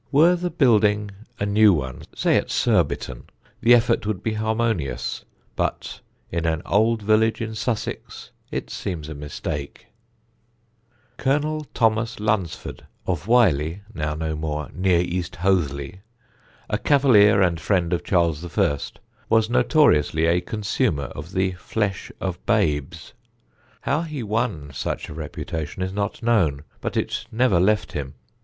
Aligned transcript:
Were 0.11 0.35
the 0.35 0.49
building 0.49 1.11
a 1.39 1.45
new 1.45 1.73
one, 1.73 2.01
say 2.15 2.35
at 2.35 2.49
Surbiton, 2.49 3.25
the 3.61 3.73
effect 3.73 4.07
would 4.07 4.23
be 4.23 4.33
harmonious; 4.33 5.25
but 5.55 5.99
in 6.31 6.47
an 6.47 6.63
old 6.65 7.03
village 7.03 7.39
in 7.39 7.53
Sussex 7.53 8.31
it 8.49 8.71
seems 8.71 9.09
a 9.09 9.13
mistake. 9.13 9.89
[Sidenote: 11.19 11.19
THE 11.19 11.23
CHILD 11.23 11.23
EATER] 11.23 11.23
Colonel 11.23 11.63
Thomas 11.75 12.19
Lunsford, 12.19 12.87
of 13.05 13.25
Whyly 13.27 13.83
(now 13.93 14.15
no 14.15 14.35
more), 14.35 14.71
near 14.73 15.01
East 15.01 15.35
Hoathly, 15.35 15.99
a 16.67 16.79
cavalier 16.79 17.39
and 17.43 17.59
friend 17.59 17.93
of 17.93 18.03
Charles 18.03 18.43
I., 18.57 18.79
was 19.29 19.51
notoriously 19.51 20.25
a 20.25 20.41
consumer 20.41 21.11
of 21.13 21.33
the 21.33 21.51
flesh 21.51 22.11
of 22.19 22.43
babes. 22.47 23.13
How 23.81 24.01
he 24.01 24.23
won 24.23 24.71
such 24.73 25.09
a 25.09 25.13
reputation 25.13 25.83
is 25.83 25.93
not 25.93 26.23
known, 26.23 26.63
but 26.79 26.97
it 26.97 27.27
never 27.31 27.59
left 27.59 27.91
him. 27.91 28.15